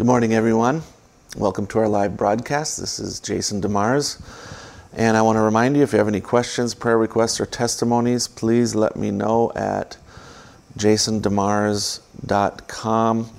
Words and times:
Good 0.00 0.06
morning, 0.06 0.32
everyone. 0.32 0.80
Welcome 1.36 1.66
to 1.66 1.78
our 1.78 1.86
live 1.86 2.16
broadcast. 2.16 2.80
This 2.80 2.98
is 2.98 3.20
Jason 3.20 3.60
DeMars. 3.60 4.18
And 4.94 5.14
I 5.14 5.20
want 5.20 5.36
to 5.36 5.42
remind 5.42 5.76
you 5.76 5.82
if 5.82 5.92
you 5.92 5.98
have 5.98 6.08
any 6.08 6.22
questions, 6.22 6.72
prayer 6.72 6.96
requests, 6.96 7.38
or 7.38 7.44
testimonies, 7.44 8.26
please 8.26 8.74
let 8.74 8.96
me 8.96 9.10
know 9.10 9.52
at 9.54 9.98
jasondemars.com. 10.78 13.30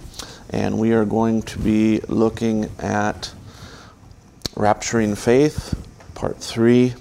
And 0.51 0.77
we 0.77 0.91
are 0.91 1.03
going 1.03 1.41
to 1.41 1.57
be 1.57 2.01
looking 2.01 2.69
at 2.77 3.33
Rapturing 4.53 5.17
Faith, 5.17 5.73
Part 6.13 6.37
3. 6.37 6.93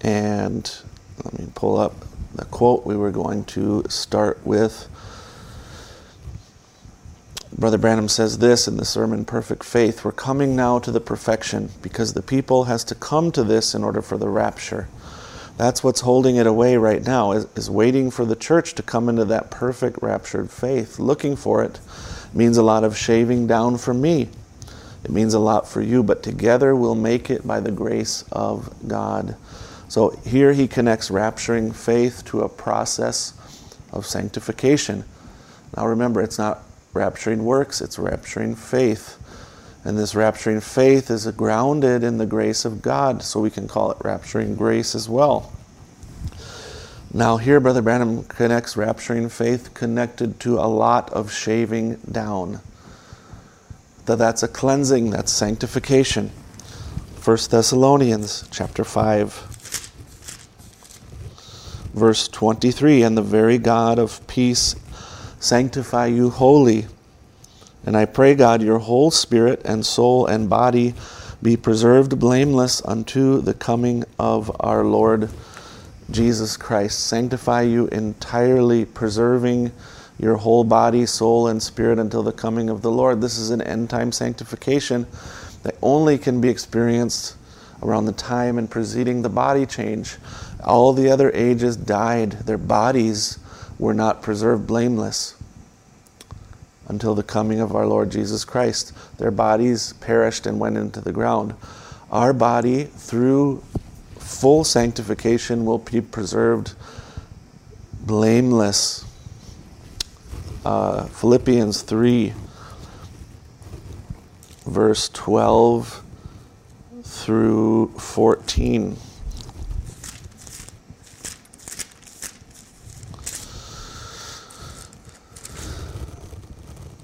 And 0.00 0.74
let 1.22 1.38
me 1.38 1.48
pull 1.54 1.76
up 1.76 1.92
the 2.34 2.46
quote 2.46 2.86
we 2.86 2.96
were 2.96 3.10
going 3.10 3.44
to 3.44 3.84
start 3.90 4.40
with. 4.46 4.88
Brother 7.64 7.78
Branham 7.78 8.08
says 8.08 8.36
this 8.40 8.68
in 8.68 8.76
the 8.76 8.84
sermon 8.84 9.24
Perfect 9.24 9.64
Faith 9.64 10.04
We're 10.04 10.12
coming 10.12 10.54
now 10.54 10.78
to 10.80 10.90
the 10.90 11.00
perfection 11.00 11.70
because 11.80 12.12
the 12.12 12.20
people 12.20 12.64
has 12.64 12.84
to 12.84 12.94
come 12.94 13.32
to 13.32 13.42
this 13.42 13.74
in 13.74 13.82
order 13.82 14.02
for 14.02 14.18
the 14.18 14.28
rapture. 14.28 14.86
That's 15.56 15.82
what's 15.82 16.02
holding 16.02 16.36
it 16.36 16.46
away 16.46 16.76
right 16.76 17.02
now, 17.02 17.32
is, 17.32 17.46
is 17.56 17.70
waiting 17.70 18.10
for 18.10 18.26
the 18.26 18.36
church 18.36 18.74
to 18.74 18.82
come 18.82 19.08
into 19.08 19.24
that 19.24 19.50
perfect 19.50 20.02
raptured 20.02 20.50
faith. 20.50 20.98
Looking 20.98 21.36
for 21.36 21.64
it 21.64 21.80
means 22.34 22.58
a 22.58 22.62
lot 22.62 22.84
of 22.84 22.98
shaving 22.98 23.46
down 23.46 23.78
for 23.78 23.94
me. 23.94 24.28
It 25.02 25.10
means 25.10 25.32
a 25.32 25.38
lot 25.38 25.66
for 25.66 25.80
you, 25.80 26.02
but 26.02 26.22
together 26.22 26.76
we'll 26.76 26.94
make 26.94 27.30
it 27.30 27.46
by 27.46 27.60
the 27.60 27.72
grace 27.72 28.24
of 28.30 28.74
God. 28.86 29.36
So 29.88 30.10
here 30.26 30.52
he 30.52 30.68
connects 30.68 31.08
rapturing 31.08 31.74
faith 31.74 32.26
to 32.26 32.42
a 32.42 32.48
process 32.50 33.32
of 33.90 34.04
sanctification. 34.04 35.04
Now 35.74 35.86
remember, 35.86 36.20
it's 36.20 36.36
not 36.36 36.60
rapturing 36.94 37.38
works, 37.38 37.80
it's 37.80 37.96
rapturing 37.96 38.56
faith. 38.56 39.20
And 39.84 39.98
this 39.98 40.14
rapturing 40.14 40.62
faith 40.62 41.10
is 41.10 41.26
grounded 41.32 42.02
in 42.02 42.16
the 42.16 42.24
grace 42.24 42.64
of 42.64 42.80
God, 42.80 43.22
so 43.22 43.40
we 43.40 43.50
can 43.50 43.68
call 43.68 43.90
it 43.90 43.98
rapturing 43.98 44.56
grace 44.56 44.94
as 44.94 45.08
well. 45.08 45.52
Now, 47.12 47.36
here, 47.36 47.60
Brother 47.60 47.82
Branham 47.82 48.24
connects 48.24 48.74
rapturing 48.74 49.30
faith 49.30 49.74
connected 49.74 50.40
to 50.40 50.58
a 50.58 50.66
lot 50.66 51.12
of 51.12 51.30
shaving 51.30 51.96
down. 52.10 52.60
That 54.06 54.16
that's 54.16 54.42
a 54.42 54.48
cleansing, 54.48 55.10
that's 55.10 55.30
sanctification. 55.30 56.30
1 57.22 57.36
Thessalonians 57.50 58.48
chapter 58.50 58.84
5 58.84 59.54
verse 61.94 62.26
23 62.26 63.04
and 63.04 63.16
the 63.16 63.22
very 63.22 63.56
God 63.56 63.98
of 64.00 64.26
peace 64.26 64.74
sanctify 65.44 66.06
you 66.06 66.30
wholly. 66.30 66.86
And 67.84 67.98
I 67.98 68.06
pray, 68.06 68.34
God, 68.34 68.62
your 68.62 68.78
whole 68.78 69.10
spirit 69.10 69.60
and 69.62 69.84
soul 69.84 70.26
and 70.26 70.48
body 70.48 70.94
be 71.42 71.54
preserved 71.54 72.18
blameless 72.18 72.82
unto 72.86 73.42
the 73.42 73.52
coming 73.52 74.04
of 74.18 74.50
our 74.60 74.82
Lord 74.82 75.28
Jesus 76.10 76.56
Christ. 76.56 77.06
Sanctify 77.06 77.60
you 77.60 77.88
entirely, 77.88 78.86
preserving 78.86 79.70
your 80.18 80.36
whole 80.36 80.64
body, 80.64 81.04
soul, 81.04 81.46
and 81.46 81.62
spirit 81.62 81.98
until 81.98 82.22
the 82.22 82.32
coming 82.32 82.70
of 82.70 82.80
the 82.80 82.90
Lord. 82.90 83.20
This 83.20 83.36
is 83.36 83.50
an 83.50 83.60
end 83.60 83.90
time 83.90 84.12
sanctification 84.12 85.06
that 85.62 85.76
only 85.82 86.16
can 86.16 86.40
be 86.40 86.48
experienced 86.48 87.36
around 87.82 88.06
the 88.06 88.12
time 88.12 88.56
and 88.56 88.70
preceding 88.70 89.20
the 89.20 89.28
body 89.28 89.66
change. 89.66 90.16
All 90.64 90.94
the 90.94 91.10
other 91.10 91.30
ages 91.34 91.76
died, 91.76 92.32
their 92.32 92.56
bodies 92.56 93.38
were 93.84 93.92
not 93.92 94.22
preserved 94.22 94.66
blameless 94.66 95.36
until 96.88 97.14
the 97.14 97.22
coming 97.22 97.60
of 97.60 97.76
our 97.76 97.86
Lord 97.86 98.10
Jesus 98.10 98.42
Christ. 98.42 98.94
Their 99.18 99.30
bodies 99.30 99.92
perished 100.00 100.46
and 100.46 100.58
went 100.58 100.78
into 100.78 101.02
the 101.02 101.12
ground. 101.12 101.54
Our 102.10 102.32
body, 102.32 102.84
through 102.84 103.62
full 104.18 104.64
sanctification, 104.64 105.66
will 105.66 105.78
be 105.78 106.00
preserved 106.00 106.72
blameless. 108.00 109.04
Uh, 110.64 111.04
Philippians 111.04 111.82
3, 111.82 112.32
verse 114.64 115.10
12 115.10 116.02
through 117.02 117.88
14. 117.98 118.96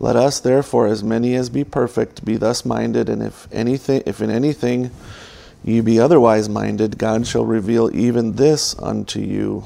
Let 0.00 0.14
us 0.14 0.38
therefore, 0.38 0.86
as 0.86 1.02
many 1.02 1.34
as 1.34 1.50
be 1.50 1.64
perfect, 1.64 2.24
be 2.24 2.36
thus 2.36 2.64
minded, 2.64 3.08
and 3.08 3.22
if 3.22 3.48
anything 3.52 4.02
if 4.06 4.20
in 4.20 4.30
anything 4.30 4.90
ye 5.64 5.80
be 5.80 5.98
otherwise 5.98 6.48
minded, 6.48 6.98
God 6.98 7.26
shall 7.26 7.44
reveal 7.44 7.90
even 7.94 8.36
this 8.36 8.78
unto 8.78 9.20
you. 9.20 9.64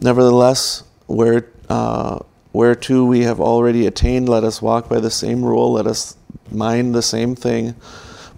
Nevertheless, 0.00 0.84
where 1.06 1.48
uh, 1.68 2.20
whereto 2.52 3.04
we 3.04 3.20
have 3.20 3.40
already 3.40 3.86
attained, 3.86 4.28
let 4.28 4.44
us 4.44 4.62
walk 4.62 4.88
by 4.88 5.00
the 5.00 5.10
same 5.10 5.44
rule, 5.44 5.72
let 5.72 5.86
us 5.86 6.16
mind 6.50 6.94
the 6.94 7.02
same 7.02 7.34
thing. 7.34 7.74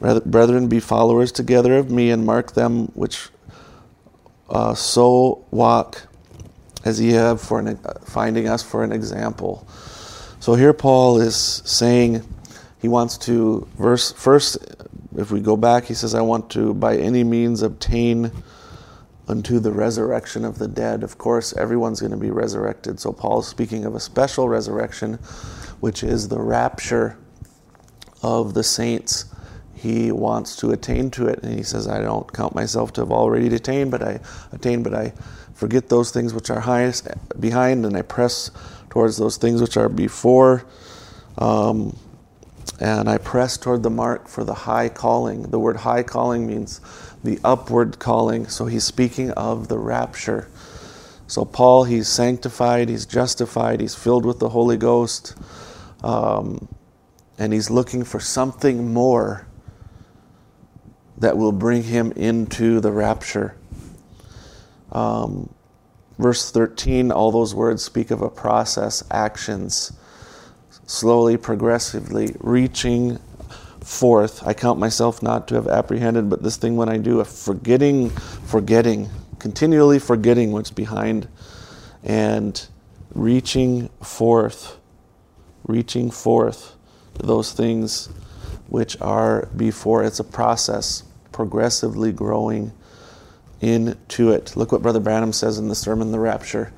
Brethren, 0.01 0.69
be 0.69 0.81
followers 0.81 1.33
together 1.33 1.77
of 1.77 1.91
me, 1.91 2.11
and 2.11 2.27
mark 2.27 2.53
them 2.53 2.87
which 2.89 3.29
uh, 4.51 4.75
so 4.75 5.45
walk 5.51 6.06
as 6.87 7.01
ye 7.01 7.11
have 7.11 7.41
for 7.41 7.59
an, 7.59 7.67
uh, 7.85 7.95
finding 8.05 8.49
us 8.49 8.63
for 8.63 8.85
an 8.85 8.93
example. 8.93 9.67
So 10.39 10.55
here 10.55 10.73
Paul 10.73 11.21
is 11.21 11.37
saying 11.65 12.23
he 12.81 12.87
wants 12.87 13.19
to 13.19 13.67
verse 13.77 14.13
first 14.13 14.59
if 15.17 15.33
we 15.33 15.41
go 15.41 15.57
back 15.57 15.85
he 15.85 15.95
says 15.95 16.15
I 16.15 16.21
want 16.21 16.49
to 16.51 16.75
by 16.75 16.97
any 16.97 17.25
means 17.25 17.63
obtain 17.63 18.31
unto 19.27 19.59
the 19.59 19.73
resurrection 19.73 20.45
of 20.45 20.59
the 20.59 20.69
dead. 20.69 21.03
Of 21.03 21.19
course, 21.19 21.53
everyone's 21.57 21.99
going 21.99 22.13
to 22.13 22.17
be 22.17 22.31
resurrected. 22.31 23.01
So 23.01 23.13
Paul 23.13 23.41
is 23.41 23.49
speaking 23.49 23.85
of 23.85 23.97
a 23.97 24.01
special 24.01 24.49
resurrection 24.49 25.15
which 25.81 26.05
is 26.05 26.29
the 26.29 26.39
rapture 26.39 27.19
of 28.23 28.55
the 28.55 28.63
saints. 28.63 29.25
He 29.75 30.13
wants 30.13 30.55
to 30.57 30.71
attain 30.71 31.11
to 31.13 31.27
it 31.27 31.43
and 31.43 31.53
he 31.53 31.65
says 31.65 31.89
I 31.89 32.01
don't 32.01 32.33
count 32.33 32.55
myself 32.55 32.93
to 32.93 33.01
have 33.01 33.11
already 33.11 33.53
attained 33.53 33.91
but 33.91 34.05
I 34.05 34.21
attained 34.53 34.85
but 34.85 34.95
I 34.95 35.13
forget 35.57 35.89
those 35.89 36.13
things 36.13 36.33
which 36.33 36.51
are 36.51 36.61
highest 36.61 37.09
behind, 37.41 37.85
and 37.85 37.97
I 37.97 38.03
press 38.03 38.51
towards 38.91 39.17
those 39.17 39.37
things 39.37 39.61
which 39.61 39.77
are 39.77 39.89
before. 39.89 40.65
Um, 41.39 41.97
and 42.79 43.09
I 43.09 43.19
press 43.19 43.57
toward 43.57 43.83
the 43.83 43.91
mark 43.91 44.29
for 44.29 44.45
the 44.45 44.55
high 44.55 44.89
calling. 44.89 45.45
The 45.45 45.59
word 45.59 45.79
high 45.79 46.03
calling 46.03 46.47
means 46.47 46.81
the 47.25 47.41
upward 47.43 47.99
calling. 47.99 48.49
So 48.49 48.67
he's 48.67 48.85
speaking 48.85 49.31
of 49.33 49.69
the 49.69 49.79
rapture. 49.79 50.49
So, 51.27 51.45
Paul, 51.45 51.85
he's 51.85 52.07
sanctified, 52.09 52.89
he's 52.89 53.05
justified, 53.05 53.81
he's 53.81 53.97
filled 53.97 54.25
with 54.25 54.39
the 54.39 54.51
Holy 54.51 54.77
Ghost, 54.77 55.35
um, 56.05 56.69
and 57.37 57.53
he's 57.53 57.69
looking 57.69 58.05
for 58.05 58.21
something 58.21 58.93
more 58.93 59.49
that 61.19 61.37
will 61.37 61.51
bring 61.51 61.83
him 61.83 62.13
into 62.13 62.79
the 62.79 62.93
rapture. 62.93 63.57
Um, 64.97 65.51
verse 66.19 66.51
13, 66.51 67.13
all 67.13 67.31
those 67.31 67.55
words 67.55 67.85
speak 67.85 68.11
of 68.11 68.23
a 68.23 68.31
process, 68.31 69.05
actions, 69.11 69.93
slowly, 70.87 71.37
progressively 71.37 72.35
reaching 72.41 73.19
forth. 73.85 74.47
I 74.47 74.55
count 74.55 74.79
myself 74.79 75.23
not 75.23 75.49
to 75.49 75.55
have 75.57 75.69
apprehended, 75.69 76.31
but 76.31 76.43
this 76.43 76.57
thing 76.57 76.79
when 76.79 76.89
I 76.89 76.97
do, 76.97 77.21
a 77.21 77.27
forgetting, 77.27 78.09
forgetting, 78.09 79.11
continually 79.39 79.99
forgetting 79.99 80.53
what's 80.53 80.71
behind, 80.71 81.29
and 82.03 82.67
reaching 83.15 83.91
forth, 84.03 84.79
reaching 85.67 86.11
forth 86.11 86.75
to 87.17 87.27
those 87.27 87.53
things 87.53 88.09
which 88.69 88.99
are 89.03 89.51
before. 89.57 90.05
It's 90.05 90.21
a 90.21 90.25
process, 90.25 91.03
progressively 91.33 92.13
growing 92.13 92.73
into 93.61 94.31
it. 94.31 94.57
Look 94.57 94.73
what 94.73 94.83
Brother 94.83 95.01
Branham 95.01 95.33
says 95.33 95.59
in 95.59 95.69
the 95.69 95.75
sermon, 95.75 96.13
The 96.13 96.21
Rapture. 96.21 96.73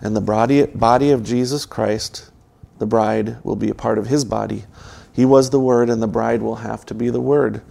And 0.00 0.16
the 0.16 0.20
body, 0.20 0.66
body 0.66 1.10
of 1.10 1.24
Jesus 1.24 1.66
Christ, 1.66 2.30
the 2.78 2.86
bride 2.86 3.42
will 3.44 3.56
be 3.56 3.70
a 3.70 3.74
part 3.74 3.98
of 3.98 4.06
his 4.06 4.24
body. 4.24 4.64
He 5.12 5.24
was 5.24 5.50
the 5.50 5.60
Word, 5.60 5.88
and 5.88 6.02
the 6.02 6.08
bride 6.08 6.42
will 6.42 6.56
have 6.56 6.84
to 6.86 6.94
be 6.94 7.10
the 7.10 7.20
Word. 7.20 7.62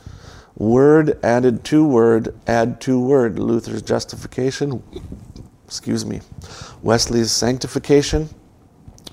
Word 0.56 1.18
added 1.24 1.64
to 1.66 1.84
word, 1.86 2.36
add 2.46 2.80
to 2.82 3.00
word. 3.00 3.40
Luther's 3.40 3.82
justification, 3.82 4.84
excuse 5.66 6.06
me. 6.06 6.22
Wesley's 6.84 7.32
sanctification, 7.32 8.30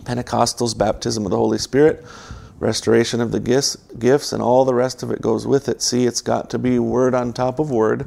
Pentecostal's 0.04 0.74
baptism 0.74 1.24
of 1.24 1.30
the 1.30 1.38
Holy 1.38 1.56
Spirit, 1.56 2.04
restoration 2.58 3.22
of 3.22 3.32
the 3.32 3.40
gifts, 3.40 3.76
gifts, 3.98 4.34
and 4.34 4.42
all 4.42 4.66
the 4.66 4.74
rest 4.74 5.02
of 5.02 5.10
it 5.10 5.22
goes 5.22 5.46
with 5.46 5.66
it. 5.70 5.80
See, 5.80 6.04
it's 6.04 6.20
got 6.20 6.50
to 6.50 6.58
be 6.58 6.78
word 6.78 7.14
on 7.14 7.32
top 7.32 7.58
of 7.58 7.70
word, 7.70 8.06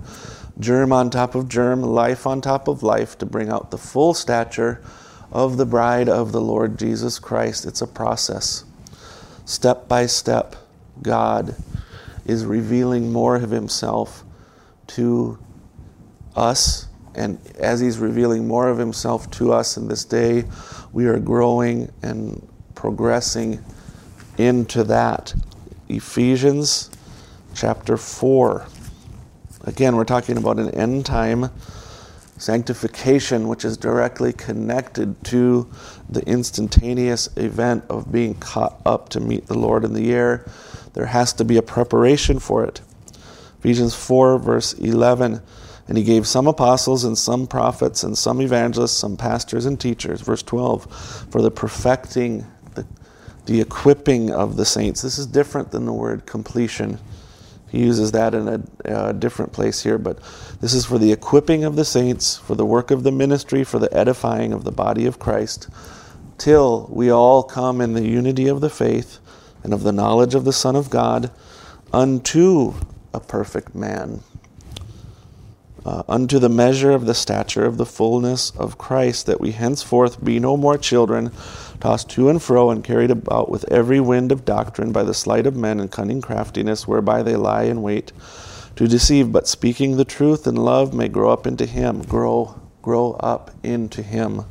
germ 0.59 0.91
on 0.91 1.09
top 1.09 1.35
of 1.35 1.49
germ, 1.49 1.81
life 1.81 2.27
on 2.27 2.41
top 2.41 2.67
of 2.67 2.83
life 2.83 3.17
to 3.17 3.25
bring 3.25 3.49
out 3.49 3.71
the 3.71 3.77
full 3.77 4.13
stature 4.13 4.81
of 5.31 5.57
the 5.57 5.65
bride 5.65 6.07
of 6.07 6.31
the 6.31 6.41
Lord 6.41 6.77
Jesus 6.77 7.19
Christ. 7.19 7.65
It's 7.65 7.81
a 7.81 7.87
process. 7.87 8.65
Step 9.45 9.87
by 9.87 10.05
step, 10.05 10.55
God 11.01 11.55
is 12.25 12.45
revealing 12.45 13.11
more 13.11 13.35
of 13.35 13.49
Himself 13.49 14.23
to 14.87 15.37
us. 16.35 16.87
And 17.15 17.39
as 17.57 17.79
He's 17.79 17.97
revealing 17.97 18.47
more 18.47 18.69
of 18.69 18.77
Himself 18.77 19.29
to 19.31 19.51
us 19.51 19.75
in 19.75 19.87
this 19.87 20.05
day, 20.05 20.45
we 20.93 21.07
are 21.07 21.19
growing 21.19 21.91
and 22.01 22.47
progressing 22.75 23.63
into 24.37 24.83
that. 24.85 25.33
Ephesians 25.89 26.89
chapter 27.53 27.97
4. 27.97 28.65
Again, 29.65 29.95
we're 29.95 30.03
talking 30.03 30.37
about 30.37 30.59
an 30.59 30.69
end 30.71 31.05
time 31.05 31.49
sanctification, 32.37 33.47
which 33.47 33.63
is 33.63 33.77
directly 33.77 34.33
connected 34.33 35.23
to 35.23 35.69
the 36.09 36.21
instantaneous 36.27 37.29
event 37.37 37.85
of 37.89 38.11
being 38.11 38.35
caught 38.35 38.81
up 38.85 39.09
to 39.09 39.19
meet 39.19 39.47
the 39.47 39.57
Lord 39.57 39.85
in 39.85 39.93
the 39.93 40.11
air. 40.11 40.45
There 40.93 41.05
has 41.05 41.31
to 41.33 41.45
be 41.45 41.57
a 41.57 41.61
preparation 41.61 42.39
for 42.39 42.65
it. 42.65 42.81
Ephesians 43.59 43.95
4, 43.95 44.39
verse 44.39 44.73
11. 44.73 45.41
And 45.87 45.97
he 45.97 46.03
gave 46.03 46.27
some 46.27 46.47
apostles 46.47 47.03
and 47.03 47.17
some 47.17 47.47
prophets 47.47 48.03
and 48.03 48.17
some 48.17 48.41
evangelists, 48.41 48.97
some 48.97 49.15
pastors 49.17 49.65
and 49.65 49.79
teachers. 49.79 50.21
Verse 50.21 50.43
12, 50.43 51.27
for 51.29 51.41
the 51.41 51.51
perfecting, 51.51 52.45
the, 52.75 52.85
the 53.45 53.61
equipping 53.61 54.31
of 54.31 54.55
the 54.57 54.65
saints. 54.65 55.01
This 55.01 55.17
is 55.17 55.27
different 55.27 55.71
than 55.71 55.85
the 55.85 55.93
word 55.93 56.25
completion. 56.25 56.99
He 57.73 57.79
uses 57.79 58.11
that 58.11 58.35
in 58.35 58.47
a, 58.47 59.09
a, 59.09 59.13
different 59.13 59.51
place 59.51 59.81
here, 59.81 59.97
but 59.97 60.19
this 60.61 60.75
is 60.75 60.85
for 60.85 60.99
the 60.99 61.11
equipping 61.11 61.63
of 61.63 61.75
the 61.75 61.83
saints, 61.83 62.37
for 62.37 62.53
the 62.53 62.67
work 62.67 62.91
of 62.91 63.01
the 63.01 63.11
ministry, 63.11 63.63
for 63.63 63.79
the 63.79 63.91
edifying 63.91 64.53
of 64.53 64.63
the 64.63 64.71
body 64.71 65.07
of 65.07 65.17
Christ, 65.17 65.67
till 66.37 66.87
we 66.91 67.11
all 67.11 67.41
come 67.41 67.81
in 67.81 67.93
the 67.93 68.07
unity 68.07 68.47
of 68.47 68.61
the 68.61 68.69
faith 68.69 69.17
and 69.63 69.73
of 69.73 69.81
the 69.81 69.91
knowledge 69.91 70.35
of 70.35 70.45
the 70.45 70.53
Son 70.53 70.75
of 70.75 70.91
God 70.91 71.31
unto 71.91 72.75
a 73.11 73.19
perfect 73.19 73.73
man, 73.73 74.21
uh, 75.85 76.03
unto 76.07 76.39
the 76.39 76.49
measure 76.49 76.91
of 76.91 77.05
the 77.05 77.13
stature 77.13 77.65
of 77.65 77.77
the 77.77 77.85
fullness 77.85 78.51
of 78.51 78.77
Christ, 78.77 79.25
that 79.25 79.41
we 79.41 79.51
henceforth 79.51 80.23
be 80.23 80.39
no 80.39 80.55
more 80.55 80.77
children 80.77 81.31
tossed 81.79 82.09
to 82.11 82.29
and 82.29 82.41
fro 82.41 82.69
and 82.69 82.83
carried 82.83 83.11
about 83.11 83.49
with 83.49 83.69
every 83.71 83.99
wind 83.99 84.31
of 84.31 84.45
doctrine 84.45 84.91
by 84.91 85.03
the 85.03 85.13
sleight 85.13 85.45
of 85.45 85.55
men 85.55 85.79
and 85.79 85.91
cunning 85.91 86.21
craftiness 86.21 86.87
whereby 86.87 87.21
they 87.21 87.35
lie 87.35 87.63
in 87.63 87.81
wait 87.81 88.13
to 88.75 88.87
deceive, 88.87 89.31
but 89.31 89.47
speaking 89.47 89.97
the 89.97 90.05
truth 90.05 90.47
in 90.47 90.55
love 90.55 90.93
may 90.93 91.07
grow 91.07 91.31
up 91.31 91.45
into 91.45 91.65
him, 91.65 92.01
grow, 92.01 92.59
grow 92.81 93.11
up 93.13 93.51
into 93.63 94.01
him. 94.01 94.45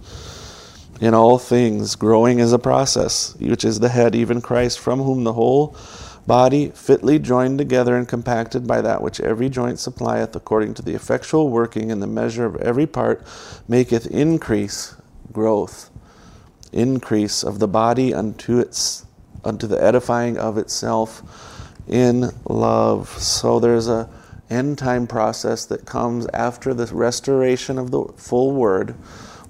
In 1.00 1.14
all 1.14 1.38
things, 1.38 1.96
growing 1.96 2.38
is 2.38 2.52
a 2.52 2.58
process, 2.58 3.34
which 3.40 3.64
is 3.64 3.81
the 3.81 3.88
head, 3.88 4.14
even 4.14 4.40
Christ, 4.40 4.79
from 4.79 5.00
whom 5.00 5.25
the 5.25 5.32
whole 5.32 5.76
body, 6.26 6.70
fitly 6.70 7.19
joined 7.19 7.58
together 7.58 7.96
and 7.96 8.08
compacted 8.08 8.66
by 8.66 8.80
that 8.80 9.02
which 9.02 9.20
every 9.20 9.48
joint 9.48 9.78
supplieth, 9.78 10.34
according 10.36 10.74
to 10.74 10.82
the 10.82 10.94
effectual 10.94 11.48
working 11.48 11.90
in 11.90 12.00
the 12.00 12.06
measure 12.06 12.46
of 12.46 12.56
every 12.56 12.86
part, 12.86 13.22
maketh 13.69 14.06
increase, 14.06 14.94
growth 15.32 15.90
increase 16.72 17.44
of 17.44 17.58
the 17.58 17.69
body 17.69 18.14
unto 18.14 18.58
its 18.58 19.04
unto 19.44 19.66
the 19.66 19.82
edifying 19.82 20.38
of 20.38 20.56
itself 20.56 21.22
in 21.88 22.30
love. 22.48 23.08
So 23.08 23.58
there's 23.60 23.88
a 23.88 24.08
end 24.48 24.78
time 24.78 25.06
process 25.06 25.64
that 25.66 25.84
comes 25.84 26.26
after 26.28 26.72
the 26.74 26.86
restoration 26.94 27.78
of 27.78 27.90
the 27.90 28.04
full 28.16 28.52
word. 28.52 28.94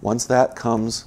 Once 0.00 0.24
that 0.26 0.56
comes, 0.56 1.04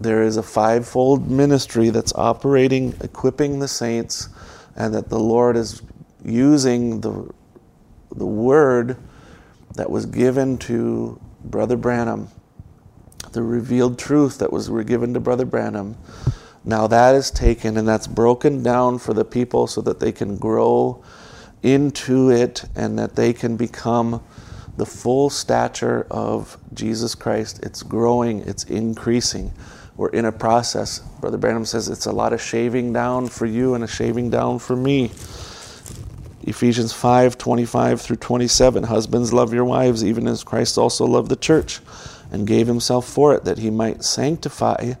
there 0.00 0.22
is 0.22 0.36
a 0.36 0.42
fivefold 0.42 1.30
ministry 1.30 1.90
that's 1.90 2.12
operating, 2.14 2.94
equipping 3.00 3.60
the 3.60 3.68
saints, 3.68 4.28
and 4.76 4.94
that 4.94 5.08
the 5.08 5.18
Lord 5.18 5.56
is 5.56 5.82
using 6.24 7.00
the, 7.00 7.30
the 8.14 8.26
word 8.26 8.96
that 9.74 9.90
was 9.90 10.06
given 10.06 10.58
to 10.58 11.20
Brother 11.44 11.76
Branham 11.76 12.28
the 13.34 13.42
revealed 13.42 13.98
truth 13.98 14.38
that 14.38 14.52
was 14.52 14.68
given 14.86 15.12
to 15.12 15.20
Brother 15.20 15.44
Branham. 15.44 15.96
Now 16.64 16.86
that 16.86 17.14
is 17.14 17.30
taken 17.30 17.76
and 17.76 17.86
that's 17.86 18.06
broken 18.06 18.62
down 18.62 18.98
for 18.98 19.12
the 19.12 19.24
people 19.24 19.66
so 19.66 19.82
that 19.82 20.00
they 20.00 20.12
can 20.12 20.38
grow 20.38 21.04
into 21.62 22.30
it 22.30 22.64
and 22.74 22.98
that 22.98 23.16
they 23.16 23.32
can 23.32 23.56
become 23.56 24.22
the 24.76 24.86
full 24.86 25.30
stature 25.30 26.06
of 26.10 26.56
Jesus 26.72 27.14
Christ. 27.14 27.60
It's 27.62 27.82
growing, 27.82 28.40
it's 28.40 28.64
increasing. 28.64 29.52
We're 29.96 30.08
in 30.08 30.24
a 30.24 30.32
process. 30.32 30.98
Brother 31.20 31.38
Branham 31.38 31.64
says 31.64 31.88
it's 31.88 32.06
a 32.06 32.12
lot 32.12 32.32
of 32.32 32.42
shaving 32.42 32.92
down 32.92 33.28
for 33.28 33.46
you 33.46 33.74
and 33.74 33.84
a 33.84 33.86
shaving 33.86 34.30
down 34.30 34.58
for 34.58 34.74
me. 34.74 35.12
Ephesians 36.42 36.92
5 36.92 37.38
25 37.38 38.00
through 38.00 38.16
27. 38.16 38.84
Husbands, 38.84 39.32
love 39.32 39.54
your 39.54 39.64
wives, 39.64 40.04
even 40.04 40.26
as 40.26 40.44
Christ 40.44 40.76
also 40.76 41.06
loved 41.06 41.30
the 41.30 41.36
church 41.36 41.80
and 42.30 42.46
gave 42.46 42.66
himself 42.66 43.08
for 43.08 43.34
it, 43.34 43.44
that 43.44 43.58
he 43.58 43.70
might 43.70 44.04
sanctify 44.04 44.94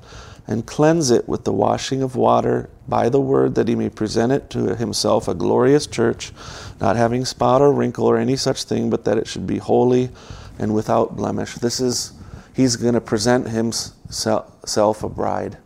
and 0.46 0.66
cleanse 0.66 1.10
it 1.10 1.28
with 1.28 1.44
the 1.44 1.52
washing 1.52 2.02
of 2.02 2.16
water 2.16 2.68
by 2.86 3.08
the 3.08 3.20
word, 3.20 3.54
that 3.54 3.66
he 3.66 3.74
may 3.74 3.88
present 3.88 4.30
it 4.30 4.50
to 4.50 4.76
himself 4.76 5.26
a 5.26 5.34
glorious 5.34 5.86
church, 5.86 6.32
not 6.80 6.96
having 6.96 7.24
spot 7.24 7.62
or 7.62 7.72
wrinkle 7.72 8.06
or 8.06 8.18
any 8.18 8.36
such 8.36 8.64
thing, 8.64 8.90
but 8.90 9.04
that 9.04 9.18
it 9.18 9.26
should 9.26 9.46
be 9.46 9.58
holy 9.58 10.10
and 10.58 10.74
without 10.74 11.16
blemish. 11.16 11.54
This 11.54 11.80
is, 11.80 12.12
he's 12.54 12.76
going 12.76 12.94
to 12.94 13.00
present 13.00 13.48
himself 13.48 15.02
a 15.02 15.08
bride. 15.08 15.58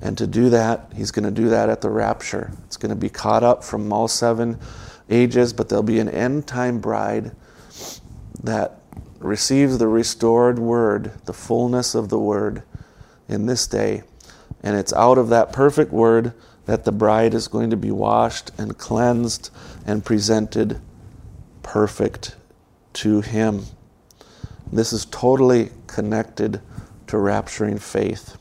And 0.00 0.16
to 0.18 0.26
do 0.26 0.50
that, 0.50 0.92
he's 0.94 1.10
going 1.10 1.24
to 1.24 1.30
do 1.30 1.48
that 1.48 1.68
at 1.68 1.80
the 1.80 1.90
rapture. 1.90 2.52
It's 2.64 2.76
going 2.76 2.90
to 2.90 2.96
be 2.96 3.08
caught 3.08 3.42
up 3.42 3.64
from 3.64 3.92
all 3.92 4.08
seven 4.08 4.58
ages, 5.10 5.52
but 5.52 5.68
there'll 5.68 5.82
be 5.82 5.98
an 5.98 6.08
end 6.08 6.46
time 6.46 6.80
bride 6.80 7.32
that 8.42 8.80
receives 9.18 9.78
the 9.78 9.88
restored 9.88 10.58
word, 10.58 11.12
the 11.26 11.32
fullness 11.32 11.94
of 11.94 12.08
the 12.08 12.18
word 12.18 12.62
in 13.28 13.46
this 13.46 13.66
day. 13.66 14.02
And 14.62 14.76
it's 14.76 14.92
out 14.92 15.18
of 15.18 15.28
that 15.28 15.52
perfect 15.52 15.92
word 15.92 16.32
that 16.66 16.84
the 16.84 16.92
bride 16.92 17.34
is 17.34 17.48
going 17.48 17.70
to 17.70 17.76
be 17.76 17.90
washed 17.90 18.50
and 18.58 18.76
cleansed 18.78 19.50
and 19.86 20.04
presented 20.04 20.80
perfect 21.62 22.36
to 22.94 23.20
him. 23.20 23.64
This 24.72 24.92
is 24.92 25.04
totally 25.06 25.70
connected 25.86 26.60
to 27.08 27.16
rapturing 27.16 27.80
faith. 27.80 28.36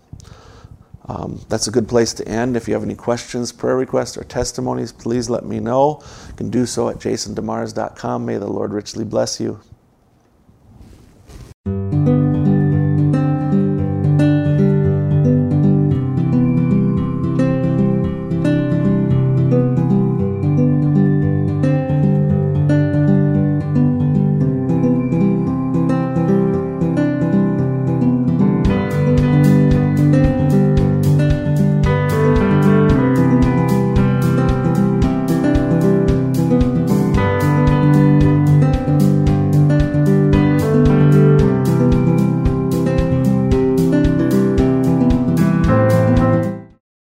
Um, 1.07 1.43
that's 1.49 1.67
a 1.67 1.71
good 1.71 1.87
place 1.87 2.13
to 2.13 2.27
end. 2.27 2.55
If 2.55 2.67
you 2.67 2.75
have 2.75 2.83
any 2.83 2.93
questions, 2.93 3.51
prayer 3.51 3.75
requests, 3.75 4.15
or 4.15 4.23
testimonies, 4.23 4.91
please 4.91 5.27
let 5.27 5.43
me 5.43 5.59
know. 5.59 6.03
You 6.27 6.33
can 6.35 6.49
do 6.51 6.67
so 6.67 6.87
at 6.87 6.97
jasondemars.com. 6.97 8.25
May 8.25 8.37
the 8.37 8.47
Lord 8.47 8.73
richly 8.73 9.03
bless 9.03 9.39
you. 9.39 9.59